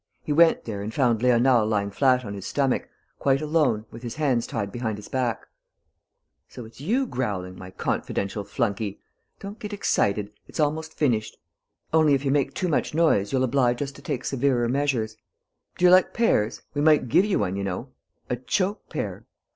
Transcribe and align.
He 0.23 0.33
went 0.33 0.63
there 0.65 0.81
and 0.81 0.91
found 0.91 1.19
Léonard 1.21 1.69
lying 1.69 1.91
flat 1.91 2.25
on 2.25 2.33
his 2.33 2.47
stomach, 2.47 2.89
quite 3.19 3.39
alone, 3.39 3.85
with 3.91 4.01
his 4.01 4.15
hands 4.15 4.47
tied 4.47 4.71
behind 4.71 4.97
his 4.97 5.07
back: 5.07 5.45
"So 6.49 6.65
it's 6.65 6.81
you 6.81 7.05
growling, 7.05 7.55
my 7.55 7.69
confidential 7.69 8.43
flunkey? 8.43 8.99
Don't 9.39 9.59
get 9.59 9.73
excited: 9.73 10.31
it's 10.47 10.59
almost 10.59 10.95
finished. 10.95 11.37
Only, 11.93 12.15
if 12.15 12.25
you 12.25 12.31
make 12.31 12.55
too 12.55 12.67
much 12.67 12.95
noise, 12.95 13.31
you'll 13.31 13.43
oblige 13.43 13.79
us 13.83 13.91
to 13.91 14.01
take 14.01 14.25
severer 14.25 14.67
measures.... 14.67 15.17
Do 15.77 15.85
you 15.85 15.91
like 15.91 16.15
pears? 16.15 16.63
We 16.73 16.81
might 16.81 17.07
give 17.07 17.25
you 17.25 17.37
one, 17.37 17.55
you 17.55 17.63
know: 17.63 17.89
a 18.27 18.37
choke 18.37 18.89
pear!..." 18.89 19.27